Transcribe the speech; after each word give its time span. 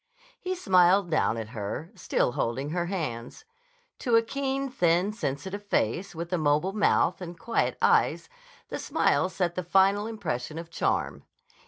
He 0.39 0.55
smiled 0.55 1.11
down 1.11 1.37
at 1.37 1.49
her, 1.49 1.91
still 1.93 2.31
holding 2.31 2.71
her 2.71 2.87
hands. 2.87 3.45
To 3.99 4.15
a 4.15 4.23
keen, 4.23 4.67
thin, 4.67 5.13
sensitive 5.13 5.63
face, 5.67 6.15
with 6.15 6.33
a 6.33 6.39
mobile 6.39 6.73
mouth 6.73 7.21
and 7.21 7.37
quiet 7.37 7.77
eyes, 7.83 8.27
the 8.69 8.79
smile 8.79 9.29
set 9.29 9.53
the 9.53 9.61
final 9.63 10.07
impression 10.07 10.57
of 10.57 10.71
charm. 10.71 11.23